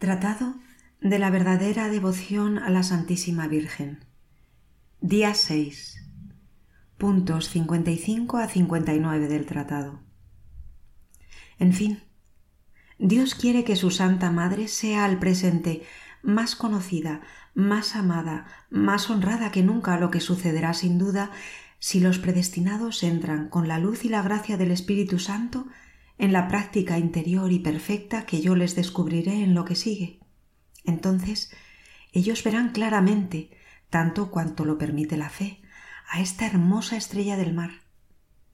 Tratado 0.00 0.54
de 1.02 1.18
la 1.18 1.28
verdadera 1.28 1.90
devoción 1.90 2.56
a 2.56 2.70
la 2.70 2.82
Santísima 2.82 3.48
Virgen. 3.48 4.06
Día 5.02 5.34
6. 5.34 6.08
Puntos 6.96 7.50
55 7.50 8.38
a 8.38 8.48
59 8.48 9.28
del 9.28 9.44
tratado. 9.44 10.00
En 11.58 11.74
fin, 11.74 12.02
Dios 12.98 13.34
quiere 13.34 13.62
que 13.62 13.76
su 13.76 13.90
Santa 13.90 14.30
Madre 14.30 14.68
sea 14.68 15.04
al 15.04 15.18
presente 15.18 15.82
más 16.22 16.56
conocida, 16.56 17.20
más 17.52 17.94
amada, 17.94 18.46
más 18.70 19.10
honrada 19.10 19.52
que 19.52 19.62
nunca, 19.62 19.98
lo 19.98 20.10
que 20.10 20.20
sucederá 20.20 20.72
sin 20.72 20.96
duda 20.96 21.30
si 21.78 22.00
los 22.00 22.18
predestinados 22.18 23.02
entran 23.02 23.50
con 23.50 23.68
la 23.68 23.78
luz 23.78 24.06
y 24.06 24.08
la 24.08 24.22
gracia 24.22 24.56
del 24.56 24.70
Espíritu 24.70 25.18
Santo 25.18 25.66
en 26.20 26.34
la 26.34 26.48
práctica 26.48 26.98
interior 26.98 27.50
y 27.50 27.60
perfecta 27.60 28.26
que 28.26 28.42
yo 28.42 28.54
les 28.54 28.76
descubriré 28.76 29.42
en 29.42 29.54
lo 29.54 29.64
que 29.64 29.74
sigue. 29.74 30.20
Entonces 30.84 31.50
ellos 32.12 32.44
verán 32.44 32.72
claramente, 32.72 33.50
tanto 33.88 34.30
cuanto 34.30 34.66
lo 34.66 34.76
permite 34.76 35.16
la 35.16 35.30
fe, 35.30 35.62
a 36.06 36.20
esta 36.20 36.46
hermosa 36.46 36.98
estrella 36.98 37.38
del 37.38 37.54
mar, 37.54 37.70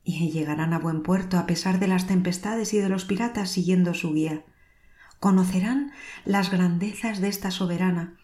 y 0.05 0.30
llegarán 0.30 0.74
a 0.74 0.78
buen 0.78 1.02
puerto 1.02 1.38
a 1.38 1.46
pesar 1.46 1.80
de 1.80 1.88
las 1.88 2.06
tempestades 2.06 2.72
y 2.72 2.78
de 2.78 2.88
los 2.88 3.05
piratas 3.05 3.50
siguiendo 3.50 3.94
su 3.94 4.14
guía. 4.14 4.44
Conocerán 5.19 5.91
las 6.24 6.52
grandezas 6.52 7.20
de 7.20 7.27
esta 7.27 7.50
soberana 7.50 8.16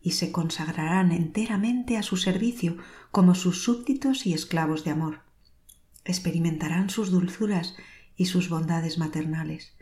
y 0.00 0.12
se 0.12 0.32
consagrarán 0.32 1.12
enteramente 1.12 1.98
a 1.98 2.02
su 2.02 2.16
servicio 2.16 2.78
como 3.10 3.34
sus 3.34 3.62
súbditos 3.62 4.24
y 4.24 4.32
esclavos 4.32 4.84
de 4.84 4.92
amor. 4.92 5.20
Experimentarán 6.06 6.88
sus 6.88 7.10
dulzuras 7.10 7.76
y 8.16 8.26
sus 8.26 8.48
bondades 8.48 8.98
maternales, 8.98 9.74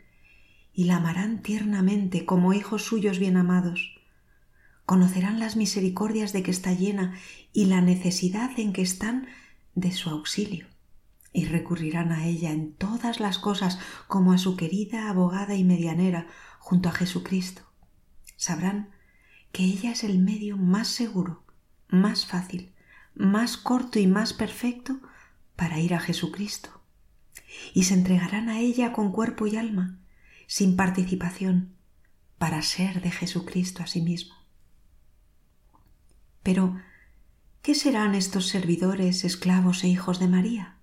y 0.73 0.83
la 0.83 0.97
amarán 0.97 1.41
tiernamente 1.41 2.25
como 2.25 2.53
hijos 2.53 2.83
suyos 2.83 3.17
bien 3.17 3.37
amados. 3.37 4.01
Conocerán 4.85 5.39
las 5.39 5.55
misericordias 5.55 6.33
de 6.33 6.43
que 6.43 6.51
está 6.51 6.73
llena 6.73 7.17
y 7.53 7.65
la 7.65 7.81
necesidad 7.81 8.51
en 8.59 8.73
que 8.73 8.81
están 8.81 9.27
de 9.73 9.91
su 9.93 10.09
auxilio, 10.09 10.67
y 11.31 11.45
recurrirán 11.45 12.11
a 12.11 12.25
ella 12.25 12.51
en 12.51 12.73
todas 12.73 13.19
las 13.19 13.39
cosas 13.39 13.79
como 14.07 14.33
a 14.33 14.37
su 14.37 14.57
querida 14.57 15.09
abogada 15.09 15.55
y 15.55 15.63
medianera 15.63 16.27
junto 16.59 16.89
a 16.89 16.91
Jesucristo. 16.91 17.61
Sabrán 18.35 18.89
que 19.51 19.63
ella 19.63 19.91
es 19.91 20.03
el 20.03 20.19
medio 20.19 20.57
más 20.57 20.89
seguro, 20.89 21.45
más 21.87 22.25
fácil, 22.25 22.73
más 23.15 23.55
corto 23.55 23.97
y 23.99 24.07
más 24.07 24.33
perfecto 24.33 24.99
para 25.55 25.79
ir 25.79 25.93
a 25.93 25.99
Jesucristo 26.01 26.84
y 27.73 27.83
se 27.83 27.93
entregarán 27.93 28.49
a 28.49 28.59
ella 28.59 28.93
con 28.93 29.11
cuerpo 29.11 29.47
y 29.47 29.57
alma, 29.57 29.99
sin 30.47 30.75
participación, 30.75 31.75
para 32.37 32.61
ser 32.61 33.01
de 33.01 33.11
Jesucristo 33.11 33.83
a 33.83 33.87
sí 33.87 34.01
mismo. 34.01 34.35
Pero, 36.43 36.79
¿qué 37.61 37.73
serán 37.73 38.13
estos 38.13 38.47
servidores, 38.47 39.23
esclavos 39.23 39.83
e 39.83 39.87
hijos 39.87 40.19
de 40.19 40.27
María? 40.27 40.77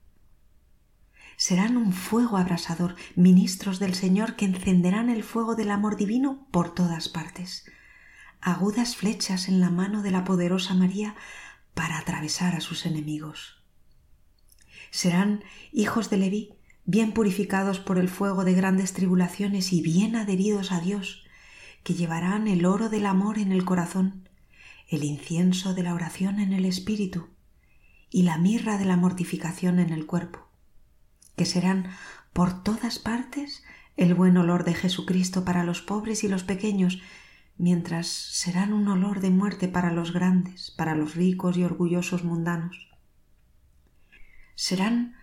Serán 1.37 1.77
un 1.77 1.93
fuego 1.93 2.37
abrasador, 2.37 2.97
ministros 3.17 3.79
del 3.79 3.95
Señor 3.95 4.37
que 4.37 4.45
encenderán 4.45 5.09
el 5.09 5.23
fuego 5.23 5.55
del 5.55 5.71
amor 5.71 5.97
divino 5.97 6.47
por 6.51 6.75
todas 6.75 7.09
partes, 7.09 7.65
agudas 8.41 8.97
flechas 8.97 9.49
en 9.49 9.61
la 9.61 9.71
mano 9.71 10.03
de 10.03 10.11
la 10.11 10.25
poderosa 10.25 10.75
María 10.75 11.15
para 11.75 11.99
atravesar 11.99 12.55
a 12.55 12.61
sus 12.61 12.87
enemigos. 12.87 13.62
Serán 14.93 15.43
hijos 15.73 16.11
de 16.11 16.19
Leví, 16.19 16.55
bien 16.85 17.13
purificados 17.13 17.81
por 17.81 17.99
el 17.99 18.11
fuego 18.11 18.45
de 18.45 18.53
grandes 18.53 18.93
tribulaciones 18.93 19.73
y 19.73 19.81
bien 19.81 20.15
adheridos 20.17 20.71
a 20.71 20.81
Dios, 20.81 21.25
que 21.83 21.95
llevarán 21.95 22.47
el 22.47 22.67
oro 22.67 22.91
del 22.91 23.07
amor 23.07 23.39
en 23.39 23.53
el 23.53 23.65
corazón, 23.65 24.29
el 24.89 25.03
incienso 25.03 25.73
de 25.73 25.83
la 25.83 25.95
oración 25.95 26.41
en 26.41 26.53
el 26.53 26.67
espíritu 26.67 27.29
y 28.11 28.25
la 28.25 28.37
mirra 28.37 28.77
de 28.77 28.85
la 28.85 28.99
mortificación 28.99 29.79
en 29.79 29.95
el 29.95 30.05
cuerpo, 30.05 30.47
que 31.37 31.47
serán 31.47 31.89
por 32.35 32.63
todas 32.63 32.99
partes 32.99 33.65
el 33.97 34.15
buen 34.15 34.37
olor 34.37 34.65
de 34.65 34.75
Jesucristo 34.75 35.43
para 35.43 35.65
los 35.65 35.81
pobres 35.81 36.23
y 36.23 36.29
los 36.29 36.45
pequeños, 36.45 37.01
mientras 37.57 38.09
serán 38.09 38.75
un 38.75 38.87
olor 38.89 39.21
de 39.21 39.31
muerte 39.31 39.69
para 39.69 39.91
los 39.91 40.13
grandes, 40.13 40.71
para 40.71 40.95
los 40.95 41.15
ricos 41.15 41.57
y 41.57 41.65
orgullosos 41.65 42.25
mundanos. 42.25 42.92
Serán 44.55 45.17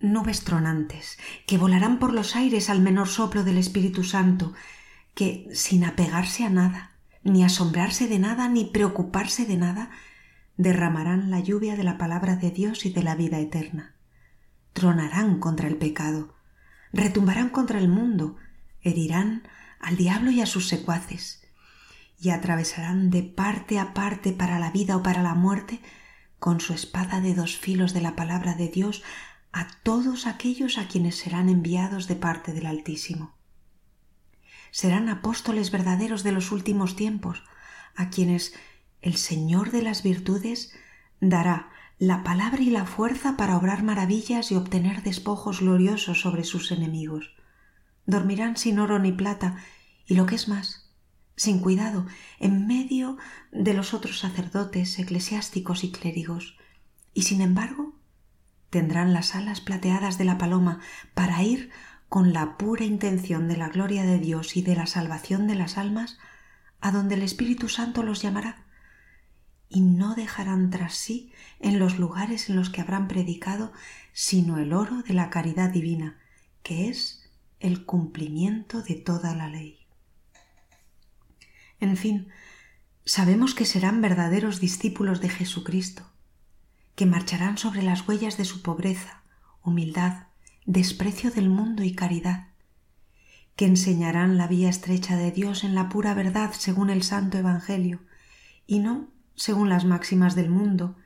nubes 0.00 0.44
tronantes, 0.44 1.18
que 1.46 1.58
volarán 1.58 1.98
por 1.98 2.12
los 2.12 2.36
aires 2.36 2.70
al 2.70 2.80
menor 2.80 3.08
soplo 3.08 3.44
del 3.44 3.58
Espíritu 3.58 4.04
Santo, 4.04 4.52
que, 5.14 5.48
sin 5.52 5.84
apegarse 5.84 6.44
a 6.44 6.50
nada, 6.50 6.92
ni 7.22 7.44
asombrarse 7.44 8.06
de 8.06 8.18
nada, 8.18 8.48
ni 8.48 8.64
preocuparse 8.64 9.46
de 9.46 9.56
nada, 9.56 9.90
derramarán 10.56 11.30
la 11.30 11.40
lluvia 11.40 11.76
de 11.76 11.84
la 11.84 11.98
palabra 11.98 12.36
de 12.36 12.50
Dios 12.50 12.86
y 12.86 12.90
de 12.90 13.02
la 13.02 13.14
vida 13.14 13.38
eterna. 13.38 13.94
Tronarán 14.72 15.40
contra 15.40 15.68
el 15.68 15.76
pecado, 15.76 16.34
retumbarán 16.92 17.48
contra 17.48 17.78
el 17.78 17.88
mundo, 17.88 18.36
herirán 18.82 19.42
al 19.80 19.96
diablo 19.96 20.30
y 20.30 20.40
a 20.40 20.46
sus 20.46 20.68
secuaces, 20.68 21.42
y 22.20 22.30
atravesarán 22.30 23.10
de 23.10 23.22
parte 23.22 23.78
a 23.78 23.92
parte 23.92 24.32
para 24.32 24.58
la 24.58 24.70
vida 24.70 24.96
o 24.96 25.02
para 25.02 25.22
la 25.22 25.34
muerte 25.34 25.80
con 26.46 26.60
su 26.60 26.74
espada 26.74 27.20
de 27.20 27.34
dos 27.34 27.56
filos 27.56 27.92
de 27.92 28.00
la 28.00 28.14
palabra 28.14 28.54
de 28.54 28.68
Dios 28.68 29.02
a 29.50 29.66
todos 29.82 30.28
aquellos 30.28 30.78
a 30.78 30.86
quienes 30.86 31.16
serán 31.16 31.48
enviados 31.48 32.06
de 32.06 32.14
parte 32.14 32.52
del 32.52 32.66
Altísimo. 32.66 33.34
Serán 34.70 35.08
apóstoles 35.08 35.72
verdaderos 35.72 36.22
de 36.22 36.30
los 36.30 36.52
últimos 36.52 36.94
tiempos, 36.94 37.42
a 37.96 38.10
quienes 38.10 38.54
el 39.00 39.16
Señor 39.16 39.72
de 39.72 39.82
las 39.82 40.04
virtudes 40.04 40.72
dará 41.20 41.68
la 41.98 42.22
palabra 42.22 42.62
y 42.62 42.70
la 42.70 42.86
fuerza 42.86 43.36
para 43.36 43.56
obrar 43.56 43.82
maravillas 43.82 44.52
y 44.52 44.54
obtener 44.54 45.02
despojos 45.02 45.58
gloriosos 45.58 46.20
sobre 46.20 46.44
sus 46.44 46.70
enemigos. 46.70 47.34
Dormirán 48.04 48.56
sin 48.56 48.78
oro 48.78 49.00
ni 49.00 49.10
plata, 49.10 49.56
y 50.06 50.14
lo 50.14 50.26
que 50.26 50.36
es 50.36 50.46
más, 50.46 50.85
sin 51.36 51.60
cuidado, 51.60 52.06
en 52.40 52.66
medio 52.66 53.18
de 53.52 53.74
los 53.74 53.94
otros 53.94 54.18
sacerdotes, 54.18 54.98
eclesiásticos 54.98 55.84
y 55.84 55.92
clérigos, 55.92 56.56
y 57.12 57.22
sin 57.22 57.40
embargo 57.40 57.94
tendrán 58.70 59.12
las 59.12 59.34
alas 59.34 59.60
plateadas 59.60 60.18
de 60.18 60.24
la 60.24 60.38
paloma 60.38 60.80
para 61.14 61.42
ir 61.42 61.70
con 62.08 62.32
la 62.32 62.56
pura 62.56 62.84
intención 62.84 63.48
de 63.48 63.56
la 63.56 63.68
gloria 63.68 64.04
de 64.04 64.18
Dios 64.18 64.56
y 64.56 64.62
de 64.62 64.76
la 64.76 64.86
salvación 64.86 65.46
de 65.46 65.54
las 65.54 65.76
almas 65.78 66.18
a 66.80 66.92
donde 66.92 67.14
el 67.14 67.22
Espíritu 67.22 67.68
Santo 67.68 68.02
los 68.02 68.22
llamará, 68.22 68.64
y 69.68 69.80
no 69.80 70.14
dejarán 70.14 70.70
tras 70.70 70.94
sí 70.94 71.32
en 71.58 71.78
los 71.78 71.98
lugares 71.98 72.48
en 72.48 72.56
los 72.56 72.70
que 72.70 72.80
habrán 72.80 73.08
predicado 73.08 73.72
sino 74.12 74.58
el 74.58 74.72
oro 74.72 75.02
de 75.02 75.14
la 75.14 75.28
caridad 75.28 75.70
divina, 75.70 76.18
que 76.62 76.88
es 76.88 77.28
el 77.60 77.84
cumplimiento 77.84 78.82
de 78.82 78.94
toda 78.94 79.34
la 79.34 79.48
ley. 79.48 79.85
En 81.80 81.96
fin, 81.96 82.28
sabemos 83.04 83.54
que 83.54 83.64
serán 83.64 84.00
verdaderos 84.00 84.60
discípulos 84.60 85.20
de 85.20 85.28
Jesucristo, 85.28 86.04
que 86.94 87.06
marcharán 87.06 87.58
sobre 87.58 87.82
las 87.82 88.06
huellas 88.08 88.36
de 88.36 88.44
su 88.44 88.62
pobreza, 88.62 89.22
humildad, 89.62 90.28
desprecio 90.64 91.30
del 91.30 91.48
mundo 91.48 91.82
y 91.84 91.94
caridad, 91.94 92.48
que 93.54 93.66
enseñarán 93.66 94.36
la 94.36 94.46
vía 94.46 94.68
estrecha 94.68 95.16
de 95.16 95.30
Dios 95.30 95.64
en 95.64 95.74
la 95.74 95.88
pura 95.88 96.14
verdad 96.14 96.52
según 96.52 96.90
el 96.90 97.02
Santo 97.02 97.38
Evangelio, 97.38 98.00
y 98.66 98.80
no 98.80 99.08
según 99.34 99.68
las 99.68 99.84
máximas 99.84 100.34
del 100.34 100.50
mundo, 100.50 100.96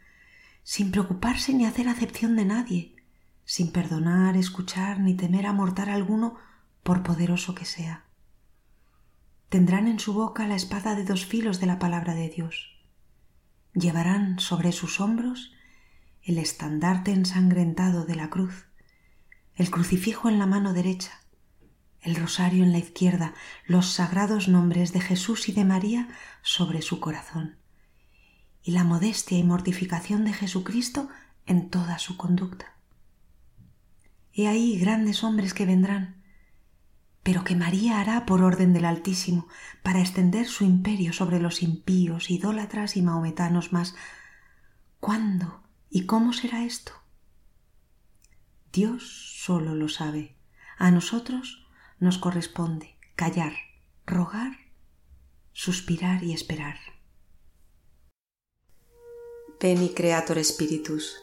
sin 0.63 0.93
preocuparse 0.93 1.53
ni 1.53 1.67
hacer 1.67 1.89
acepción 1.89 2.37
de 2.37 2.45
nadie, 2.45 2.97
sin 3.45 3.73
perdonar, 3.73 4.37
escuchar 4.37 5.01
ni 5.01 5.15
temer 5.15 5.47
a 5.47 5.53
mortal 5.53 5.89
alguno 5.89 6.37
por 6.83 7.03
poderoso 7.03 7.55
que 7.55 7.65
sea. 7.65 8.05
Tendrán 9.51 9.89
en 9.89 9.99
su 9.99 10.15
boca 10.15 10.47
la 10.47 10.55
espada 10.55 10.95
de 10.95 11.03
dos 11.05 11.27
filos 11.27 11.59
de 11.59 11.67
la 11.67 11.81
palabra 11.81 12.15
de 12.15 12.29
Dios. 12.29 12.71
Llevarán 13.75 14.39
sobre 14.39 14.71
sus 14.71 15.01
hombros 15.01 15.53
el 16.23 16.39
estandarte 16.39 17.11
ensangrentado 17.11 18.05
de 18.05 18.15
la 18.15 18.31
cruz, 18.31 18.69
el 19.57 19.69
crucifijo 19.73 20.29
en 20.29 20.39
la 20.39 20.47
mano 20.47 20.73
derecha, 20.73 21.23
el 22.01 22.15
rosario 22.15 22.63
en 22.63 22.71
la 22.71 22.79
izquierda, 22.79 23.35
los 23.67 23.87
sagrados 23.87 24.47
nombres 24.47 24.93
de 24.93 25.01
Jesús 25.01 25.49
y 25.49 25.53
de 25.53 25.65
María 25.65 26.09
sobre 26.43 26.81
su 26.81 27.01
corazón, 27.01 27.57
y 28.63 28.71
la 28.71 28.85
modestia 28.85 29.37
y 29.37 29.43
mortificación 29.43 30.25
de 30.25 30.33
Jesucristo 30.33 31.09
en 31.47 31.71
toda 31.71 31.99
su 31.99 32.17
conducta. 32.17 32.77
He 34.33 34.47
ahí 34.47 34.79
grandes 34.79 35.25
hombres 35.25 35.55
que 35.55 35.67
vendrán, 35.67 36.20
pero 37.23 37.45
que 37.45 37.57
María 37.57 38.01
hará 38.01 38.27
por 38.27 38.43
orden 38.43 38.73
del 38.73 38.85
Altísimo 38.85 39.49
para 39.83 40.01
extender 40.01 40.47
su 40.47 40.65
imperio 40.65 41.13
sobre 41.13 41.41
los 41.41 41.63
impíos, 41.63 42.31
idólatras 42.31 42.97
y 42.97 43.03
maometanos 43.03 43.73
más. 43.73 43.95
¿Cuándo 44.99 45.61
¿Y 45.93 46.07
cómo 46.07 46.33
será 46.33 46.65
esto? 46.65 46.93
Dios 48.73 49.43
solo 49.43 49.75
lo 49.75 49.89
sabe. 49.89 50.37
A 50.79 50.93
nosotros 50.93 51.67
nos 51.99 52.17
corresponde 52.19 52.97
callar, 53.17 53.53
rogar 54.07 54.53
suspirar 55.53 56.23
y 56.23 56.33
esperar. 56.33 56.79
Ven 59.61 59.83
y 59.83 59.91
Creator 59.91 60.43
Spiritus. 60.43 61.21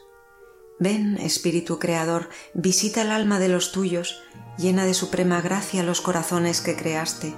Ven, 0.80 1.18
Espíritu 1.18 1.80
Creador, 1.80 2.28
visita 2.54 3.02
el 3.02 3.10
alma 3.10 3.40
de 3.40 3.48
los 3.48 3.72
tuyos, 3.72 4.22
llena 4.58 4.84
de 4.84 4.94
suprema 4.94 5.40
gracia 5.40 5.82
los 5.82 6.00
corazones 6.00 6.60
que 6.60 6.76
creaste. 6.76 7.34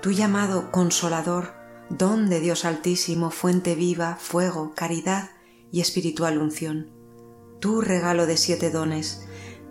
Tu 0.00 0.12
llamado 0.12 0.70
Consolador, 0.70 1.52
don 1.90 2.30
de 2.30 2.40
Dios 2.40 2.64
Altísimo, 2.64 3.30
fuente 3.30 3.74
viva, 3.74 4.16
fuego, 4.18 4.72
caridad 4.74 5.30
y 5.70 5.80
espiritual 5.80 6.38
unción. 6.38 6.90
Tu 7.60 7.82
regalo 7.82 8.26
de 8.26 8.38
siete 8.38 8.70
dones, 8.70 9.26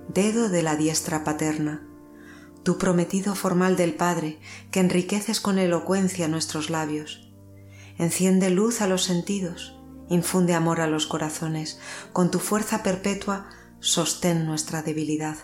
dedo 0.08 0.50
de 0.50 0.62
la 0.62 0.76
diestra 0.76 1.24
paterna. 1.24 1.88
Tu 2.62 2.78
prometido 2.78 3.34
formal 3.34 3.76
del 3.76 3.96
Padre, 3.96 4.40
que 4.70 4.80
enriqueces 4.80 5.42
con 5.42 5.58
elocuencia 5.58 6.28
nuestros 6.28 6.70
labios. 6.70 7.32
Enciende 7.98 8.52
luz 8.52 8.82
a 8.82 8.88
los 8.88 9.04
sentidos, 9.04 9.83
infunde 10.10 10.54
amor 10.54 10.82
a 10.82 10.88
los 10.88 11.08
corazones, 11.08 11.80
con 12.12 12.32
tu 12.32 12.40
fuerza 12.40 12.84
perpetua 12.84 13.48
sostén 13.80 14.46
nuestra 14.46 14.82
debilidad. 14.82 15.38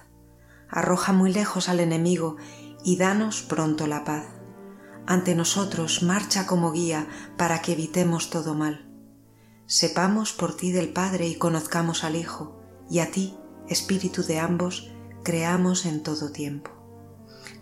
Arroja 0.69 1.13
muy 1.13 1.33
lejos 1.33 1.67
al 1.69 1.79
enemigo 1.79 2.37
y 2.83 2.97
danos 2.97 3.41
pronto 3.41 3.87
la 3.87 4.03
paz. 4.03 4.25
Ante 5.05 5.35
nosotros 5.35 6.03
marcha 6.03 6.45
como 6.45 6.71
guía 6.71 7.07
para 7.37 7.61
que 7.61 7.73
evitemos 7.73 8.29
todo 8.29 8.53
mal. 8.53 8.85
Sepamos 9.65 10.33
por 10.33 10.55
ti 10.55 10.71
del 10.71 10.89
Padre 10.89 11.27
y 11.27 11.35
conozcamos 11.35 12.03
al 12.03 12.15
Hijo, 12.15 12.59
y 12.89 12.99
a 12.99 13.11
ti, 13.11 13.35
Espíritu 13.67 14.23
de 14.23 14.39
ambos, 14.39 14.91
creamos 15.23 15.85
en 15.85 16.01
todo 16.01 16.31
tiempo. 16.31 16.71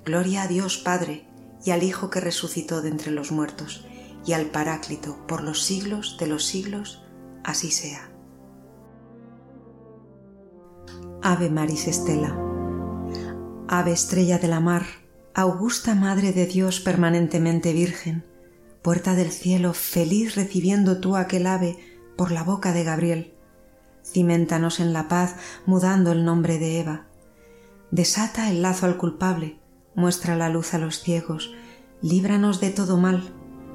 Gloria 0.06 0.44
a 0.44 0.48
Dios 0.48 0.78
Padre 0.78 1.28
y 1.66 1.72
al 1.72 1.84
Hijo 1.84 2.10
que 2.10 2.22
resucitó 2.22 2.82
de 2.82 2.90
entre 2.90 3.12
los 3.12 3.32
muertos, 3.32 3.86
y 4.28 4.34
al 4.34 4.48
Paráclito 4.48 5.18
por 5.26 5.42
los 5.42 5.64
siglos 5.64 6.18
de 6.20 6.28
los 6.28 6.46
siglos, 6.46 7.02
así 7.44 7.72
sea. 7.72 8.12
Ave 11.24 11.50
Maris 11.50 11.88
Estela. 11.88 12.38
Ave 13.70 13.94
estrella 13.94 14.38
de 14.38 14.50
la 14.50 14.60
mar, 14.60 14.84
augusta 15.34 15.96
Madre 15.96 16.34
de 16.34 16.46
Dios 16.46 16.82
permanentemente 16.82 17.72
Virgen, 17.72 18.26
puerta 18.82 19.16
del 19.16 19.32
cielo, 19.32 19.74
feliz 19.74 20.36
recibiendo 20.36 21.00
tú 21.00 21.16
aquel 21.16 21.48
ave 21.48 21.78
por 22.18 22.32
la 22.32 22.44
boca 22.44 22.74
de 22.74 22.84
Gabriel. 22.84 23.34
Cimentanos 24.04 24.80
en 24.80 24.94
la 24.94 25.08
paz, 25.08 25.36
mudando 25.66 26.12
el 26.12 26.26
nombre 26.26 26.60
de 26.60 26.80
Eva. 26.80 27.08
Desata 27.92 28.50
el 28.50 28.62
lazo 28.62 28.86
al 28.86 28.98
culpable, 28.98 29.60
muestra 29.96 30.36
la 30.36 30.50
luz 30.50 30.74
a 30.74 30.78
los 30.78 31.02
ciegos, 31.02 31.54
líbranos 32.02 32.60
de 32.60 32.70
todo 32.70 32.98
mal, 32.98 33.34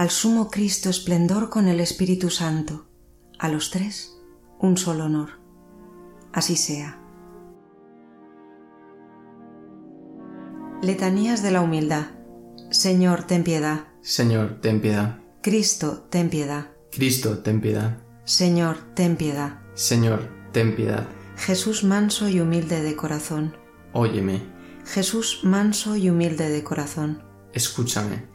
al 0.00 0.08
sumo 0.08 0.50
Cristo 0.50 0.88
esplendor 0.88 1.50
con 1.50 1.68
el 1.68 1.78
Espíritu 1.78 2.30
Santo, 2.30 2.86
a 3.38 3.50
los 3.50 3.70
tres 3.70 4.16
un 4.58 4.78
solo 4.78 5.04
honor. 5.04 5.32
Así 6.32 6.56
sea. 6.56 6.98
Letanías 10.80 11.42
de 11.42 11.50
la 11.50 11.60
Humildad. 11.60 12.06
Señor, 12.70 13.24
ten 13.24 13.44
piedad. 13.44 13.88
Señor, 14.00 14.62
ten 14.62 14.80
piedad. 14.80 15.18
Cristo, 15.42 16.06
ten 16.08 16.30
piedad. 16.30 16.68
Cristo, 16.90 17.40
ten 17.40 17.60
piedad. 17.60 17.98
Señor, 18.24 18.78
ten 18.94 19.18
piedad. 19.18 19.58
Señor, 19.74 20.30
ten 20.52 20.76
piedad. 20.76 21.06
Jesús 21.36 21.84
manso 21.84 22.26
y 22.30 22.40
humilde 22.40 22.80
de 22.80 22.96
corazón. 22.96 23.54
Óyeme. 23.92 24.40
Jesús 24.86 25.40
manso 25.42 25.94
y 25.94 26.08
humilde 26.08 26.48
de 26.48 26.64
corazón. 26.64 27.22
Escúchame 27.52 28.29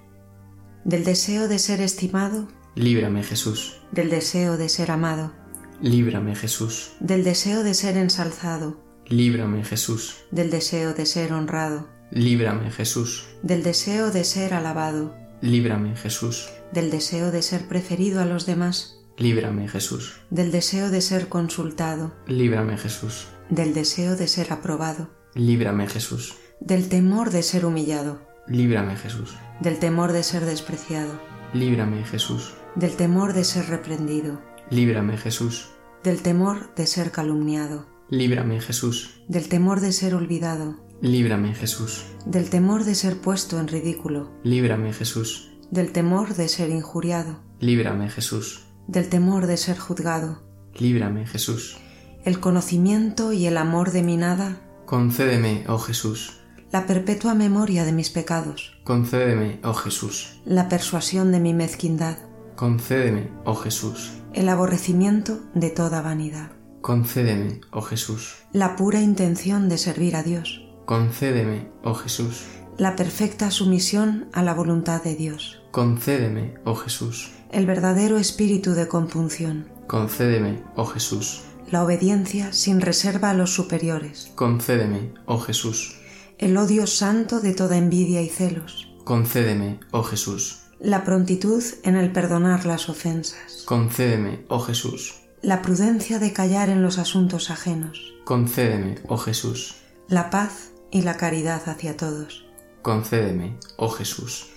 del 0.85 1.03
deseo 1.03 1.47
de 1.47 1.57
ser 1.57 1.81
estimado, 1.81 2.47
líbrame 2.75 3.23
Jesús, 3.23 3.81
del 3.91 4.11
deseo 4.11 4.55
de 4.55 4.69
ser 4.69 4.91
amado, 4.91 5.33
líbrame 5.81 6.35
Jesús, 6.35 6.91
del 6.99 7.23
deseo 7.23 7.63
de 7.63 7.73
ser 7.73 7.97
ensalzado, 7.97 8.79
líbrame 9.07 9.63
Jesús, 9.63 10.17
del 10.29 10.51
deseo 10.51 10.93
de 10.93 11.07
ser 11.07 11.33
honrado, 11.33 11.89
líbrame 12.11 12.69
Jesús, 12.69 13.25
del 13.41 13.63
deseo 13.63 14.11
de 14.11 14.23
ser 14.23 14.53
alabado, 14.53 15.15
líbrame 15.41 15.95
Jesús, 15.95 16.49
del 16.71 16.91
deseo 16.91 17.31
de 17.31 17.41
ser 17.41 17.67
preferido 17.67 18.21
a 18.21 18.25
los 18.25 18.45
demás, 18.45 19.03
líbrame 19.17 19.67
Jesús, 19.67 20.21
del 20.29 20.51
deseo 20.51 20.91
de 20.91 21.01
ser 21.01 21.29
consultado, 21.29 22.13
líbrame 22.27 22.77
Jesús, 22.77 23.25
del 23.49 23.73
deseo 23.73 24.15
de 24.15 24.27
ser 24.27 24.53
aprobado, 24.53 25.09
líbrame 25.33 25.87
Jesús, 25.87 26.35
del 26.59 26.89
temor 26.89 27.31
de 27.31 27.41
ser 27.41 27.65
humillado, 27.65 28.34
líbrame 28.47 28.95
Jesús, 28.95 29.35
del 29.59 29.79
temor 29.79 30.11
de 30.11 30.23
ser 30.23 30.45
despreciado, 30.45 31.19
líbrame 31.53 32.03
Jesús, 32.03 32.53
del 32.75 32.95
temor 32.95 33.33
de 33.33 33.43
ser 33.43 33.67
reprendido, 33.67 34.41
líbrame 34.69 35.17
Jesús, 35.17 35.69
del 36.03 36.21
temor 36.21 36.73
de 36.75 36.85
ser 36.85 37.11
calumniado, 37.11 37.87
líbrame 38.09 38.61
Jesús, 38.61 39.21
del 39.27 39.47
temor 39.47 39.79
de 39.79 39.91
ser 39.91 40.13
olvidado, 40.13 40.79
líbrame 41.01 41.55
Jesús, 41.55 42.05
del 42.25 42.49
temor 42.49 42.83
de 42.83 42.95
ser 42.95 43.19
puesto 43.19 43.59
en 43.59 43.67
ridículo, 43.67 44.31
líbrame 44.43 44.93
Jesús, 44.93 45.51
del 45.71 45.91
temor 45.91 46.35
de 46.35 46.47
ser 46.47 46.69
injuriado, 46.69 47.39
líbrame 47.59 48.09
Jesús, 48.09 48.65
del 48.87 49.09
temor 49.09 49.47
de 49.47 49.57
ser 49.57 49.79
juzgado, 49.79 50.43
líbrame 50.77 51.25
Jesús, 51.25 51.77
el 52.23 52.39
conocimiento 52.39 53.33
y 53.33 53.47
el 53.47 53.57
amor 53.57 53.91
de 53.91 54.03
mi 54.03 54.17
nada, 54.17 54.61
concédeme, 54.85 55.63
oh 55.67 55.79
Jesús, 55.79 56.44
la 56.71 56.85
perpetua 56.85 57.33
memoria 57.33 57.85
de 57.85 57.91
mis 57.91 58.09
pecados. 58.09 58.77
Concédeme, 58.83 59.59
oh 59.63 59.73
Jesús. 59.73 60.41
La 60.45 60.67
persuasión 60.67 61.31
de 61.31 61.39
mi 61.39 61.53
mezquindad. 61.53 62.17
Concédeme, 62.55 63.31
oh 63.45 63.55
Jesús. 63.55 64.13
El 64.33 64.49
aborrecimiento 64.49 65.39
de 65.53 65.69
toda 65.69 66.01
vanidad. 66.01 66.51
Concédeme, 66.81 67.61
oh 67.71 67.81
Jesús. 67.81 68.35
La 68.51 68.75
pura 68.75 69.01
intención 69.01 69.69
de 69.69 69.77
servir 69.77 70.15
a 70.15 70.23
Dios. 70.23 70.67
Concédeme, 70.85 71.71
oh 71.83 71.93
Jesús. 71.93 72.43
La 72.77 72.95
perfecta 72.95 73.51
sumisión 73.51 74.27
a 74.33 74.43
la 74.43 74.53
voluntad 74.53 75.01
de 75.01 75.15
Dios. 75.15 75.61
Concédeme, 75.71 76.55
oh 76.65 76.75
Jesús. 76.75 77.31
El 77.51 77.65
verdadero 77.65 78.17
espíritu 78.17 78.73
de 78.73 78.87
compunción. 78.87 79.69
Concédeme, 79.87 80.61
oh 80.75 80.85
Jesús. 80.85 81.43
La 81.71 81.83
obediencia 81.83 82.53
sin 82.53 82.81
reserva 82.81 83.31
a 83.31 83.33
los 83.33 83.53
superiores. 83.53 84.31
Concédeme, 84.35 85.13
oh 85.25 85.39
Jesús 85.39 85.99
el 86.37 86.57
odio 86.57 86.85
santo 86.85 87.39
de 87.39 87.53
toda 87.53 87.77
envidia 87.77 88.21
y 88.21 88.29
celos. 88.29 88.91
Concédeme, 89.03 89.79
oh 89.91 90.03
Jesús. 90.03 90.63
La 90.79 91.03
prontitud 91.05 91.63
en 91.83 91.95
el 91.95 92.11
perdonar 92.11 92.65
las 92.65 92.89
ofensas. 92.89 93.63
Concédeme, 93.65 94.45
oh 94.49 94.59
Jesús. 94.59 95.21
La 95.41 95.61
prudencia 95.61 96.19
de 96.19 96.33
callar 96.33 96.69
en 96.69 96.81
los 96.81 96.97
asuntos 96.97 97.51
ajenos. 97.51 98.15
Concédeme, 98.25 98.95
oh 99.07 99.17
Jesús. 99.17 99.75
La 100.09 100.29
paz 100.29 100.71
y 100.91 101.03
la 101.03 101.15
caridad 101.15 101.61
hacia 101.69 101.95
todos. 101.95 102.45
Concédeme, 102.81 103.57
oh 103.77 103.89
Jesús. 103.89 104.47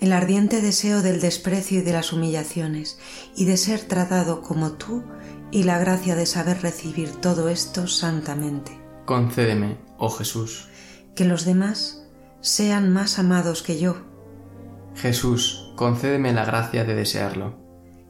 El 0.00 0.12
ardiente 0.12 0.60
deseo 0.60 1.00
del 1.00 1.20
desprecio 1.20 1.78
y 1.78 1.82
de 1.82 1.92
las 1.92 2.12
humillaciones, 2.12 2.98
y 3.36 3.44
de 3.44 3.56
ser 3.56 3.80
tratado 3.80 4.42
como 4.42 4.72
tú, 4.72 5.04
y 5.50 5.62
la 5.62 5.78
gracia 5.78 6.16
de 6.16 6.26
saber 6.26 6.60
recibir 6.60 7.10
todo 7.12 7.48
esto 7.48 7.86
santamente. 7.86 8.78
Concédeme, 9.06 9.78
oh 9.98 10.10
Jesús 10.10 10.68
que 11.14 11.24
los 11.24 11.44
demás 11.44 12.02
sean 12.40 12.92
más 12.92 13.18
amados 13.18 13.62
que 13.62 13.78
yo. 13.78 13.96
Jesús, 14.94 15.72
concédeme 15.76 16.32
la 16.32 16.44
gracia 16.44 16.84
de 16.84 16.94
desearlo. 16.94 17.58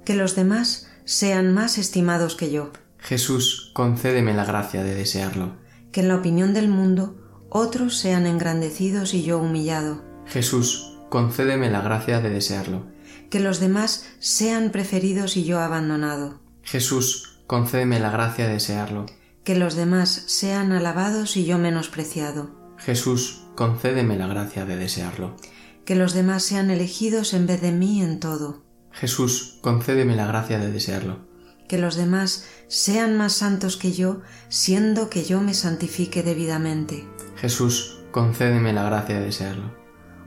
Que 0.05 0.15
los 0.15 0.35
demás 0.35 0.89
sean 1.05 1.53
más 1.53 1.79
estimados 1.79 2.35
que 2.35 2.51
yo. 2.51 2.73
Jesús, 2.99 3.71
concédeme 3.75 4.35
la 4.35 4.45
gracia 4.45 4.83
de 4.83 4.95
desearlo. 4.95 5.57
Que 5.91 6.01
en 6.01 6.09
la 6.09 6.17
opinión 6.17 6.55
del 6.55 6.69
mundo 6.69 7.47
otros 7.51 7.99
sean 7.99 8.27
engrandecidos 8.27 9.15
y 9.15 9.23
yo 9.23 9.39
humillado. 9.39 10.03
Jesús, 10.27 10.99
concédeme 11.09 11.71
la 11.71 11.83
gracia 11.83 12.21
de 12.21 12.31
desearlo. 12.31 12.87
Que 13.31 13.41
los 13.41 13.61
demás 13.61 14.09
sean 14.19 14.71
preferidos 14.71 15.37
y 15.37 15.45
yo 15.45 15.61
abandonado. 15.61 16.41
Jesús, 16.63 17.41
concédeme 17.47 18.01
la 18.01 18.11
gracia 18.11 18.47
de 18.47 18.55
desearlo. 18.55 19.07
Que 19.45 19.57
los 19.57 19.75
demás 19.75 20.25
sean 20.27 20.73
alabados 20.73 21.37
y 21.37 21.45
yo 21.45 21.59
menospreciado 21.59 22.62
Jesús, 22.85 23.45
concédeme 23.55 24.17
la 24.19 24.27
gracia 24.27 24.65
de 24.65 24.77
desearlo. 24.77 25.37
que 25.85 25.97
los 25.97 26.12
demás 26.15 26.45
sean 26.45 26.71
elegidos 26.71 27.35
en 27.35 27.47
vez 27.47 27.61
de 27.61 27.73
mí 27.73 28.03
en 28.03 28.21
todo. 28.21 28.62
Jesús, 28.93 29.59
concédeme 29.62 30.15
la 30.15 30.27
gracia 30.29 30.59
de 30.59 30.71
desearlo. 30.71 31.27
Que 31.69 31.77
los 31.79 31.97
demás 31.97 32.47
sean 32.69 33.17
más 33.17 33.33
santos 33.33 33.77
que 33.77 33.91
yo, 33.93 34.21
siendo 34.49 35.11
que 35.11 35.25
yo 35.25 35.41
me 35.41 35.55
santifique 35.55 36.23
debidamente. 36.23 37.09
Jesús, 37.37 37.99
concédeme 38.12 38.73
la 38.73 38.85
gracia 38.85 39.19
de 39.19 39.25
desearlo. 39.27 39.75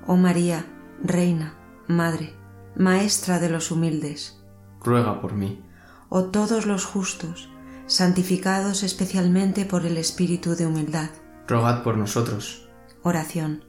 Oh 0.07 0.17
María, 0.17 0.65
Reina, 1.01 1.57
Madre, 1.87 2.33
Maestra 2.75 3.39
de 3.39 3.49
los 3.49 3.71
humildes, 3.71 4.41
Ruega 4.83 5.21
por 5.21 5.33
mí. 5.35 5.63
oh 6.09 6.25
todos 6.25 6.65
los 6.65 6.83
justos, 6.83 7.49
santificados 7.87 8.83
especialmente 8.83 9.63
por 9.65 9.85
el 9.85 9.97
Espíritu 9.97 10.55
de 10.55 10.65
humildad. 10.65 11.09
Rogad 11.47 11.83
por 11.83 11.97
nosotros. 11.97 12.67
Oración. 13.03 13.63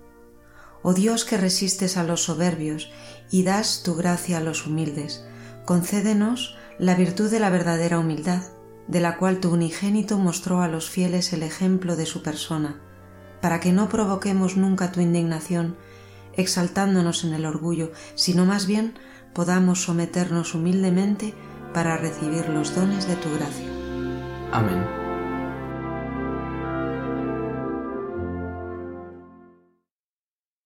Oh 0.83 0.95
Dios 0.95 1.25
que 1.25 1.37
resistes 1.37 1.97
a 1.97 2.05
los 2.05 2.23
soberbios 2.23 2.91
y 3.31 3.43
das 3.43 3.83
tu 3.83 3.95
gracia 3.97 4.39
a 4.39 4.41
los 4.41 4.67
humildes, 4.67 5.25
concédenos 5.65 6.57
la 6.79 6.95
virtud 6.95 7.31
de 7.31 7.41
la 7.41 7.51
verdadera 7.51 7.99
humildad, 7.99 8.43
de 8.89 9.01
la 9.01 9.19
cual 9.19 9.41
tu 9.41 9.53
unigénito 9.53 10.19
mostró 10.19 10.63
a 10.63 10.69
los 10.69 10.89
fieles 10.89 11.33
el 11.33 11.43
ejemplo 11.43 11.97
de 11.97 12.07
su 12.07 12.23
persona, 12.23 12.81
para 13.41 13.61
que 13.61 13.73
no 13.73 13.89
provoquemos 13.89 14.57
nunca 14.57 14.93
tu 14.93 15.01
indignación, 15.01 15.77
exaltándonos 16.35 17.25
en 17.25 17.35
el 17.35 17.47
orgullo, 17.47 17.93
sino 18.15 18.45
más 18.45 18.67
bien 18.67 18.95
podamos 19.35 19.83
someternos 19.83 20.55
humildemente 20.55 21.35
para 21.75 21.97
recibir 21.97 22.49
los 22.49 22.75
dones 22.75 23.07
de 23.07 23.17
tu 23.17 23.29
gracia. 23.35 23.67
Amén. 24.53 25.06